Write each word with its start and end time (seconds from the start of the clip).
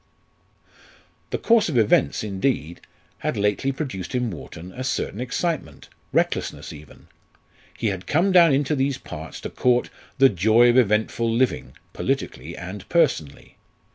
The 1.29 1.37
course 1.37 1.69
of 1.69 1.77
events, 1.77 2.23
indeed, 2.23 2.81
had 3.19 3.37
lately 3.37 3.71
produced 3.71 4.15
in 4.15 4.31
Wharton 4.31 4.71
a 4.71 4.83
certain 4.83 5.21
excitement 5.21 5.89
recklessness 6.11 6.73
even. 6.73 7.05
He 7.77 7.89
had 7.89 8.07
come 8.07 8.31
down 8.31 8.51
into 8.51 8.75
these 8.75 8.97
parts 8.97 9.39
to 9.41 9.51
court 9.51 9.91
"the 10.17 10.27
joy 10.27 10.71
of 10.71 10.77
eventful 10.79 11.31
living" 11.31 11.73
politically 11.93 12.57
and 12.57 12.89
personally. 12.89 13.57